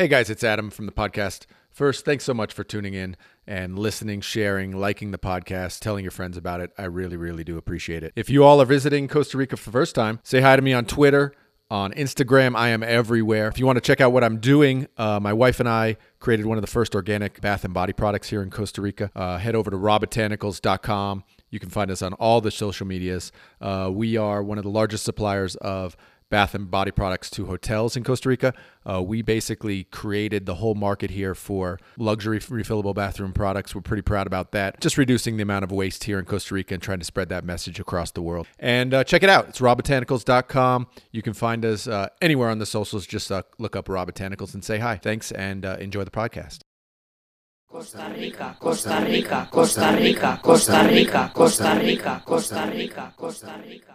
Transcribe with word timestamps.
Hey 0.00 0.08
guys, 0.08 0.30
it's 0.30 0.42
Adam 0.42 0.70
from 0.70 0.86
the 0.86 0.92
podcast. 0.92 1.44
First, 1.68 2.06
thanks 2.06 2.24
so 2.24 2.32
much 2.32 2.54
for 2.54 2.64
tuning 2.64 2.94
in 2.94 3.18
and 3.46 3.78
listening, 3.78 4.22
sharing, 4.22 4.72
liking 4.72 5.10
the 5.10 5.18
podcast, 5.18 5.80
telling 5.80 6.04
your 6.04 6.10
friends 6.10 6.38
about 6.38 6.62
it. 6.62 6.70
I 6.78 6.84
really, 6.84 7.18
really 7.18 7.44
do 7.44 7.58
appreciate 7.58 8.02
it. 8.02 8.14
If 8.16 8.30
you 8.30 8.42
all 8.42 8.62
are 8.62 8.64
visiting 8.64 9.08
Costa 9.08 9.36
Rica 9.36 9.58
for 9.58 9.66
the 9.66 9.72
first 9.72 9.94
time, 9.94 10.20
say 10.22 10.40
hi 10.40 10.56
to 10.56 10.62
me 10.62 10.72
on 10.72 10.86
Twitter, 10.86 11.34
on 11.70 11.92
Instagram. 11.92 12.56
I 12.56 12.70
am 12.70 12.82
everywhere. 12.82 13.48
If 13.48 13.58
you 13.58 13.66
want 13.66 13.76
to 13.76 13.82
check 13.82 14.00
out 14.00 14.10
what 14.10 14.24
I'm 14.24 14.38
doing, 14.38 14.88
uh, 14.96 15.20
my 15.20 15.34
wife 15.34 15.60
and 15.60 15.68
I 15.68 15.98
created 16.18 16.46
one 16.46 16.56
of 16.56 16.62
the 16.62 16.70
first 16.70 16.94
organic 16.94 17.42
bath 17.42 17.66
and 17.66 17.74
body 17.74 17.92
products 17.92 18.30
here 18.30 18.42
in 18.42 18.48
Costa 18.48 18.80
Rica. 18.80 19.10
Uh, 19.14 19.36
head 19.36 19.54
over 19.54 19.70
to 19.70 19.76
rawbotanicals.com. 19.76 21.24
You 21.50 21.60
can 21.60 21.68
find 21.68 21.90
us 21.90 22.00
on 22.00 22.14
all 22.14 22.40
the 22.40 22.50
social 22.50 22.86
medias. 22.86 23.32
Uh, 23.60 23.90
we 23.92 24.16
are 24.16 24.42
one 24.42 24.56
of 24.56 24.64
the 24.64 24.70
largest 24.70 25.04
suppliers 25.04 25.56
of 25.56 25.94
bath 26.30 26.54
and 26.54 26.70
body 26.70 26.90
products 26.90 27.28
to 27.30 27.46
hotels 27.46 27.96
in 27.96 28.04
Costa 28.04 28.28
Rica. 28.28 28.54
Uh, 28.88 29.02
we 29.02 29.20
basically 29.20 29.84
created 29.84 30.46
the 30.46 30.54
whole 30.54 30.74
market 30.74 31.10
here 31.10 31.34
for 31.34 31.78
luxury 31.98 32.38
refillable 32.38 32.94
bathroom 32.94 33.32
products. 33.32 33.74
We're 33.74 33.82
pretty 33.82 34.02
proud 34.02 34.26
about 34.26 34.52
that. 34.52 34.80
Just 34.80 34.96
reducing 34.96 35.36
the 35.36 35.42
amount 35.42 35.64
of 35.64 35.72
waste 35.72 36.04
here 36.04 36.18
in 36.18 36.24
Costa 36.24 36.54
Rica 36.54 36.74
and 36.74 36.82
trying 36.82 37.00
to 37.00 37.04
spread 37.04 37.28
that 37.28 37.44
message 37.44 37.78
across 37.78 38.12
the 38.12 38.22
world. 38.22 38.46
And 38.58 38.94
uh, 38.94 39.04
check 39.04 39.22
it 39.22 39.28
out. 39.28 39.48
It's 39.48 39.58
rawbotanicals.com. 39.60 40.86
You 41.10 41.22
can 41.22 41.34
find 41.34 41.64
us 41.64 41.86
uh, 41.86 42.08
anywhere 42.22 42.48
on 42.48 42.58
the 42.58 42.66
socials. 42.66 43.06
Just 43.06 43.30
uh, 43.30 43.42
look 43.58 43.76
up 43.76 43.88
Raw 43.88 44.06
Botanicals 44.06 44.54
and 44.54 44.64
say 44.64 44.78
hi. 44.78 44.96
Thanks 44.96 45.32
and 45.32 45.66
uh, 45.66 45.76
enjoy 45.80 46.04
the 46.04 46.10
podcast. 46.10 46.60
Costa 47.70 48.12
Rica, 48.16 48.56
Costa 48.58 49.04
Rica, 49.06 49.48
Costa 49.50 49.96
Rica, 49.96 50.40
Costa 50.42 50.88
Rica, 50.88 51.30
Costa 51.32 51.78
Rica, 51.80 52.22
Costa 52.26 52.68
Rica, 52.72 53.14
Costa 53.16 53.62
Rica. 53.64 53.94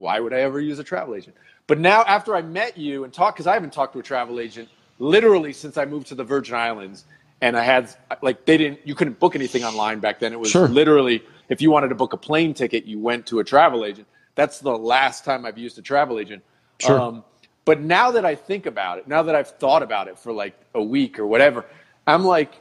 Why 0.00 0.18
would 0.18 0.32
I 0.32 0.40
ever 0.40 0.58
use 0.60 0.78
a 0.78 0.84
travel 0.84 1.14
agent? 1.14 1.36
But 1.66 1.78
now, 1.78 2.02
after 2.02 2.34
I 2.34 2.42
met 2.42 2.76
you 2.76 3.04
and 3.04 3.12
talked, 3.12 3.36
because 3.36 3.46
I 3.46 3.52
haven't 3.54 3.72
talked 3.72 3.92
to 3.92 4.00
a 4.00 4.02
travel 4.02 4.40
agent 4.40 4.68
literally 4.98 5.52
since 5.52 5.76
I 5.76 5.84
moved 5.84 6.08
to 6.08 6.14
the 6.14 6.24
Virgin 6.24 6.56
Islands, 6.56 7.04
and 7.40 7.56
I 7.56 7.62
had 7.62 7.94
like 8.22 8.44
they 8.46 8.56
didn't, 8.56 8.80
you 8.84 8.94
couldn't 8.94 9.20
book 9.20 9.36
anything 9.36 9.62
online 9.62 10.00
back 10.00 10.18
then. 10.18 10.32
It 10.32 10.40
was 10.40 10.50
Sure. 10.50 10.68
literally 10.68 11.22
if 11.50 11.60
you 11.60 11.70
wanted 11.70 11.88
to 11.88 11.94
book 11.94 12.12
a 12.12 12.16
plane 12.16 12.54
ticket, 12.54 12.86
you 12.86 12.98
went 12.98 13.26
to 13.26 13.40
a 13.40 13.44
travel 13.44 13.84
agent. 13.84 14.06
That's 14.36 14.60
the 14.60 14.76
last 14.76 15.24
time 15.24 15.44
I've 15.44 15.58
used 15.58 15.78
a 15.78 15.82
travel 15.82 16.18
agent. 16.18 16.42
Sure. 16.78 16.98
Um, 16.98 17.24
but 17.66 17.80
now 17.80 18.10
that 18.12 18.24
I 18.24 18.36
think 18.36 18.64
about 18.66 18.98
it, 18.98 19.06
now 19.06 19.22
that 19.24 19.34
I've 19.34 19.50
thought 19.58 19.82
about 19.82 20.08
it 20.08 20.18
for 20.18 20.32
like 20.32 20.58
a 20.74 20.82
week 20.82 21.18
or 21.18 21.26
whatever, 21.26 21.66
I'm 22.06 22.24
like, 22.24 22.54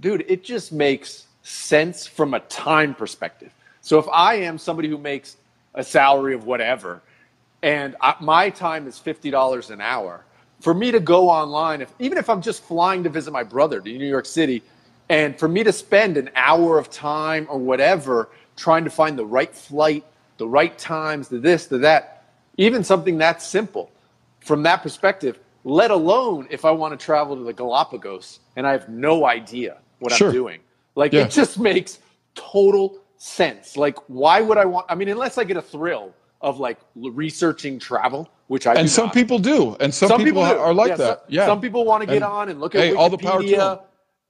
dude, 0.00 0.24
it 0.28 0.44
just 0.44 0.72
makes 0.72 1.26
sense 1.42 2.06
from 2.06 2.32
a 2.32 2.40
time 2.40 2.94
perspective. 2.94 3.52
So 3.82 3.98
if 3.98 4.06
I 4.12 4.36
am 4.36 4.58
somebody 4.58 4.88
who 4.88 4.98
makes 4.98 5.36
a 5.76 5.84
salary 5.84 6.34
of 6.34 6.44
whatever, 6.46 7.02
and 7.62 7.94
I, 8.00 8.16
my 8.20 8.50
time 8.50 8.86
is 8.88 8.98
fifty 8.98 9.30
dollars 9.30 9.70
an 9.70 9.80
hour, 9.80 10.24
for 10.60 10.74
me 10.74 10.90
to 10.90 11.00
go 11.00 11.28
online, 11.30 11.82
if 11.82 11.92
even 11.98 12.18
if 12.18 12.28
I'm 12.28 12.42
just 12.42 12.64
flying 12.64 13.04
to 13.04 13.10
visit 13.10 13.30
my 13.30 13.42
brother 13.44 13.80
to 13.80 13.88
New 13.88 14.06
York 14.06 14.26
City, 14.26 14.62
and 15.08 15.38
for 15.38 15.48
me 15.48 15.62
to 15.62 15.72
spend 15.72 16.16
an 16.16 16.30
hour 16.34 16.78
of 16.78 16.90
time 16.90 17.46
or 17.48 17.58
whatever 17.58 18.30
trying 18.56 18.84
to 18.84 18.90
find 18.90 19.18
the 19.18 19.24
right 19.24 19.54
flight, 19.54 20.04
the 20.38 20.48
right 20.48 20.76
times, 20.78 21.28
the 21.28 21.38
this, 21.38 21.66
the 21.66 21.78
that, 21.78 22.24
even 22.56 22.82
something 22.82 23.18
that 23.18 23.42
simple, 23.42 23.90
from 24.40 24.62
that 24.62 24.82
perspective, 24.82 25.38
let 25.64 25.90
alone 25.90 26.46
if 26.50 26.64
I 26.64 26.70
want 26.70 26.98
to 26.98 27.04
travel 27.04 27.36
to 27.36 27.42
the 27.42 27.52
Galapagos 27.52 28.40
and 28.56 28.66
I 28.66 28.72
have 28.72 28.88
no 28.88 29.26
idea 29.26 29.76
what 29.98 30.12
Sure. 30.12 30.28
I'm 30.28 30.34
doing. 30.34 30.60
Like 30.94 31.12
Yeah. 31.12 31.22
it 31.24 31.30
just 31.30 31.58
makes 31.58 31.98
total 32.34 32.98
sense. 33.18 33.76
Like 33.76 33.96
why 34.08 34.40
would 34.40 34.58
I 34.58 34.64
want 34.66 34.86
I 34.88 34.94
mean 34.94 35.08
unless 35.08 35.38
I 35.38 35.44
get 35.44 35.56
a 35.56 35.62
thrill 35.62 36.14
of 36.40 36.60
like 36.60 36.78
researching 36.94 37.78
travel, 37.78 38.28
which 38.48 38.66
I 38.66 38.74
and 38.74 38.90
some 38.90 39.06
not. 39.06 39.14
people 39.14 39.38
do, 39.38 39.76
and 39.80 39.92
some, 39.94 40.08
Some 40.08 40.24
people, 40.24 40.42
do. 40.44 40.58
are 40.58 40.74
like 40.74 40.90
Yeah, 40.90 40.96
that. 40.96 41.24
yeah, 41.28 41.46
Some 41.46 41.60
people 41.60 41.84
want 41.84 42.02
to 42.02 42.06
get 42.06 42.16
And, 42.16 42.24
on 42.24 42.48
and 42.50 42.60
look 42.60 42.74
at 42.74 42.82
hey, 42.82 42.90
Wikipedia, 42.92 42.98
all 42.98 43.10
the 43.10 43.18
power 43.18 43.42
to 43.42 43.80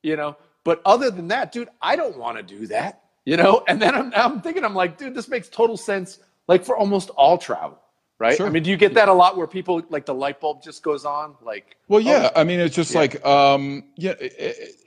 you 0.02 0.16
know. 0.16 0.36
But 0.64 0.82
other 0.84 1.10
than 1.10 1.28
that, 1.28 1.52
dude, 1.52 1.68
I 1.82 1.96
don't 1.96 2.16
want 2.18 2.36
to 2.38 2.42
do 2.42 2.66
that, 2.68 3.02
you 3.24 3.36
know. 3.36 3.64
And 3.68 3.80
then 3.82 3.94
I'm, 3.94 4.12
I'm 4.16 4.40
thinking, 4.40 4.64
I'm 4.64 4.74
like, 4.74 4.98
dude, 4.98 5.14
this 5.14 5.28
makes 5.28 5.48
total 5.48 5.76
sense, 5.76 6.18
like 6.48 6.64
for 6.64 6.76
almost 6.76 7.10
all 7.10 7.38
travel, 7.38 7.78
right? 8.18 8.36
Sure. 8.36 8.46
I 8.46 8.50
mean, 8.50 8.62
do 8.64 8.70
you 8.70 8.76
get 8.76 8.94
that 8.94 9.08
a 9.08 9.12
lot 9.12 9.36
where 9.36 9.46
people 9.46 9.82
like 9.90 10.06
the 10.06 10.14
light 10.14 10.40
bulb 10.40 10.62
just 10.62 10.82
goes 10.82 11.04
on, 11.04 11.36
like? 11.42 11.76
Well, 11.88 12.00
oh, 12.06 12.10
yeah. 12.10 12.30
I 12.36 12.44
mean, 12.44 12.60
it's 12.60 12.74
just 12.76 12.94
Yeah. 12.94 13.00
like, 13.00 13.24
um, 13.26 13.84
yeah, 13.96 14.12
it, 14.20 14.34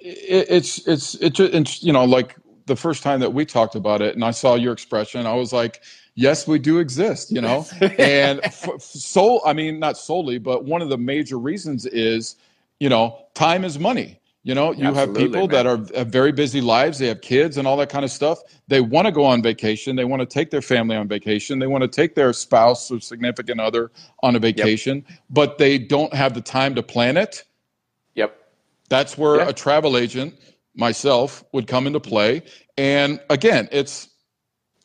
it, 0.02 0.48
it's 0.50 0.88
it's 0.88 1.16
it's 1.16 1.84
you 1.84 1.94
know, 1.94 2.06
like 2.06 2.36
the 2.70 2.78
first 2.78 3.04
time 3.04 3.20
that 3.20 3.34
we 3.34 3.46
talked 3.46 3.76
about 3.76 4.02
it, 4.02 4.16
and 4.16 4.24
I 4.24 4.32
saw 4.32 4.56
your 4.56 4.72
expression, 4.72 5.26
I 5.26 5.34
was 5.34 5.52
like, 5.52 5.84
yes, 6.16 6.48
we 6.48 6.58
do 6.60 6.80
exist, 6.80 7.32
you 7.32 7.42
know. 7.42 7.66
and 8.00 8.40
f- 8.46 8.80
so, 8.80 9.46
I 9.46 9.52
mean, 9.52 9.80
not 9.80 9.98
solely, 9.98 10.38
but 10.38 10.64
one 10.64 10.82
of 10.82 10.88
the 10.88 10.98
major 10.98 11.38
reasons 11.38 11.86
is, 11.86 12.38
you 12.80 12.88
know, 12.88 13.26
time 13.34 13.66
is 13.66 13.78
money. 13.78 14.16
You 14.44 14.56
know, 14.56 14.72
you 14.72 14.94
have 14.94 15.10
Absolutely, 15.10 15.28
people 15.28 15.48
that 15.50 15.68
are 15.68 15.80
have 15.98 16.08
very 16.08 16.32
busy 16.32 16.62
lives. 16.62 16.98
They 16.98 17.08
have 17.08 17.20
kids 17.20 17.58
and 17.58 17.68
all 17.68 17.76
that 17.78 17.90
kind 17.90 18.06
of 18.06 18.10
stuff. 18.10 18.40
They 18.70 18.80
want 18.80 19.06
to 19.06 19.12
go 19.12 19.26
on 19.26 19.44
vacation. 19.44 19.98
They 19.98 20.06
want 20.06 20.22
to 20.22 20.26
take 20.26 20.50
their 20.50 20.62
family 20.62 20.96
on 20.96 21.10
vacation. 21.10 21.60
They 21.60 21.68
want 21.68 21.82
to 21.82 21.90
take 21.90 22.16
their 22.16 22.32
spouse 22.32 22.90
or 22.90 23.02
significant 23.02 23.60
other 23.60 23.92
on 24.24 24.38
a 24.38 24.40
vacation, 24.40 25.06
but 25.30 25.58
they 25.58 25.78
don't 25.78 26.14
have 26.14 26.34
the 26.34 26.42
time 26.42 26.74
to 26.76 26.82
plan 26.82 27.18
it. 27.18 27.44
Yep. 28.16 28.34
That's 28.88 29.18
where 29.18 29.36
Yeah. 29.38 29.50
a 29.50 29.54
travel 29.54 29.98
agent, 29.98 30.34
myself, 30.80 31.44
would 31.54 31.68
come 31.68 31.88
into 31.88 32.00
play. 32.00 32.44
And 32.78 33.22
again, 33.30 33.70
it's 33.72 34.10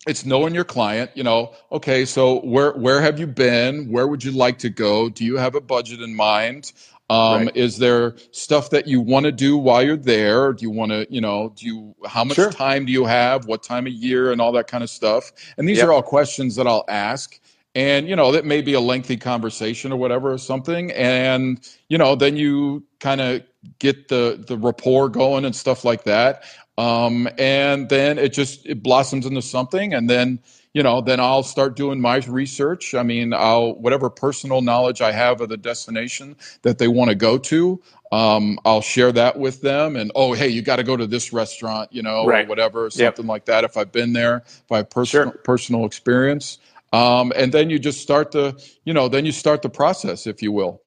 it's 0.07 0.27
knowing 0.27 0.55
your 0.55 0.65
client. 0.65 1.11
You 1.15 1.25
know, 1.25 1.55
okay, 1.73 2.05
so 2.05 2.41
where 2.43 2.73
where 2.73 3.01
have 3.01 3.21
you 3.21 3.27
been? 3.29 3.91
Where 3.91 4.07
would 4.09 4.25
you 4.25 4.33
like 4.33 4.59
to 4.61 4.71
go? 4.71 5.09
Do 5.09 5.25
you 5.25 5.37
have 5.39 5.55
a 5.55 5.63
budget 5.63 6.03
in 6.03 6.15
mind? 6.15 6.73
Um, 7.11 7.47
Right. 7.47 7.57
Is 7.57 7.79
there 7.79 8.17
stuff 8.33 8.71
that 8.71 8.89
you 8.89 9.01
want 9.01 9.25
to 9.27 9.33
do 9.33 9.59
while 9.59 9.83
you're 9.83 9.97
there? 9.97 10.53
Do 10.55 10.65
you 10.65 10.71
want 10.71 10.91
to, 10.93 11.07
you 11.11 11.21
know, 11.21 11.53
do 11.57 11.67
you 11.67 11.95
how 12.07 12.25
much 12.25 12.37
Sure. 12.37 12.51
time 12.51 12.87
do 12.87 12.93
you 12.93 13.05
have? 13.05 13.47
What 13.47 13.63
time 13.63 13.87
of 13.87 13.93
year 13.93 14.33
and 14.33 14.41
all 14.41 14.53
that 14.53 14.69
kind 14.69 14.83
of 14.83 14.91
stuff? 14.91 15.33
And 15.59 15.69
these 15.69 15.79
Yep. 15.79 15.89
are 15.89 15.93
all 15.93 16.03
questions 16.03 16.57
that 16.57 16.67
I'll 16.67 16.85
ask. 16.89 17.39
And 17.75 18.09
you 18.09 18.17
know, 18.17 18.33
that 18.33 18.45
may 18.45 18.63
be 18.63 18.75
a 18.75 18.81
lengthy 18.81 19.17
conversation 19.17 19.93
or 19.93 19.97
whatever 19.99 20.33
or 20.33 20.39
something. 20.39 20.93
And 20.93 21.61
you 21.89 21.99
know, 21.99 22.17
then 22.17 22.37
you 22.37 22.85
kind 23.01 23.21
of 23.21 23.43
get 23.81 24.09
the 24.09 24.45
the 24.47 24.59
rapport 24.59 25.09
going 25.09 25.45
and 25.45 25.57
stuff 25.57 25.85
like 25.85 26.05
that. 26.05 26.45
Um, 26.79 27.29
and 27.39 27.89
then 27.89 28.19
it 28.19 28.33
just 28.33 28.67
it 28.67 28.83
blossoms 28.83 29.27
into 29.27 29.43
something. 29.43 29.95
And 29.95 30.11
then 30.11 30.41
you 30.75 30.83
know, 30.83 31.01
then 31.01 31.21
I'll 31.21 31.43
start 31.45 31.77
doing 31.77 32.01
my 32.01 32.17
research. 32.29 32.95
I 32.95 33.03
mean, 33.03 33.35
I'll 33.35 33.75
whatever 33.77 34.11
personal 34.11 34.63
knowledge 34.63 35.03
I 35.03 35.13
have 35.13 35.41
of 35.41 35.49
the 35.49 35.57
destination 35.57 36.37
that 36.63 36.79
they 36.79 36.89
want 36.89 37.11
to 37.11 37.17
go 37.17 37.39
to. 37.39 37.83
Um, 38.13 38.61
I'll 38.65 38.81
share 38.83 39.13
that 39.13 39.39
with 39.39 39.63
them, 39.63 39.97
and 39.97 40.13
oh, 40.15 40.35
hey, 40.35 40.49
you 40.49 40.63
got 40.63 40.77
to 40.77 40.85
go 40.85 40.97
to 40.97 41.07
this 41.07 41.33
restaurant, 41.33 41.93
you 41.93 42.03
know, 42.03 42.27
Right. 42.27 42.45
or 42.45 42.49
whatever, 42.49 42.91
Yep. 42.95 43.17
something 43.17 43.27
like 43.27 43.47
that. 43.47 43.65
If 43.65 43.77
I've 43.77 43.93
been 43.93 44.13
there, 44.15 44.45
if 44.47 44.73
I 44.73 44.79
have 44.79 44.91
personal 44.91 45.33
Sure. 45.33 45.41
personal 45.45 45.87
experience, 45.87 46.59
um, 46.95 47.33
and 47.35 47.53
then 47.53 47.71
you 47.71 47.81
just 47.81 48.01
start 48.01 48.31
the, 48.31 48.55
you 48.85 48.95
know, 48.95 49.09
then 49.09 49.27
you 49.27 49.33
start 49.33 49.63
the 49.63 49.69
process, 49.69 50.29
if 50.29 50.41
you 50.43 50.53
will. 50.53 50.81